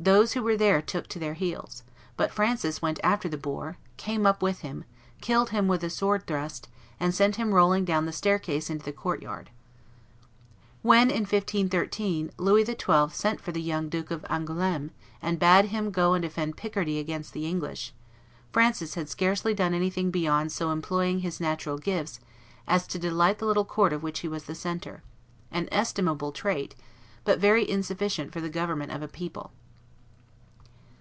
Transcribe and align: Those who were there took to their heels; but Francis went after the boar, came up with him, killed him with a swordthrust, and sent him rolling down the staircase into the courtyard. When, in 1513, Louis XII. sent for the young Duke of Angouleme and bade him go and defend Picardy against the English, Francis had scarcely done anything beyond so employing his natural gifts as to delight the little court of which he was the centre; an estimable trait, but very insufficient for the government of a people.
Those 0.00 0.34
who 0.34 0.44
were 0.44 0.56
there 0.56 0.80
took 0.80 1.08
to 1.08 1.18
their 1.18 1.34
heels; 1.34 1.82
but 2.16 2.30
Francis 2.30 2.80
went 2.80 3.00
after 3.02 3.28
the 3.28 3.36
boar, 3.36 3.78
came 3.96 4.26
up 4.26 4.42
with 4.44 4.60
him, 4.60 4.84
killed 5.20 5.50
him 5.50 5.66
with 5.66 5.82
a 5.82 5.90
swordthrust, 5.90 6.68
and 7.00 7.12
sent 7.12 7.34
him 7.34 7.52
rolling 7.52 7.84
down 7.84 8.06
the 8.06 8.12
staircase 8.12 8.70
into 8.70 8.84
the 8.84 8.92
courtyard. 8.92 9.50
When, 10.82 11.10
in 11.10 11.22
1513, 11.22 12.30
Louis 12.38 12.64
XII. 12.64 13.08
sent 13.10 13.40
for 13.40 13.50
the 13.50 13.60
young 13.60 13.88
Duke 13.88 14.12
of 14.12 14.24
Angouleme 14.30 14.92
and 15.20 15.40
bade 15.40 15.64
him 15.64 15.90
go 15.90 16.14
and 16.14 16.22
defend 16.22 16.56
Picardy 16.56 17.00
against 17.00 17.32
the 17.32 17.46
English, 17.46 17.92
Francis 18.52 18.94
had 18.94 19.08
scarcely 19.08 19.52
done 19.52 19.74
anything 19.74 20.12
beyond 20.12 20.52
so 20.52 20.70
employing 20.70 21.18
his 21.22 21.40
natural 21.40 21.76
gifts 21.76 22.20
as 22.68 22.86
to 22.86 23.00
delight 23.00 23.40
the 23.40 23.46
little 23.46 23.64
court 23.64 23.92
of 23.92 24.04
which 24.04 24.20
he 24.20 24.28
was 24.28 24.44
the 24.44 24.54
centre; 24.54 25.02
an 25.50 25.68
estimable 25.72 26.30
trait, 26.30 26.76
but 27.24 27.40
very 27.40 27.68
insufficient 27.68 28.32
for 28.32 28.40
the 28.40 28.48
government 28.48 28.92
of 28.92 29.02
a 29.02 29.08
people. 29.08 29.50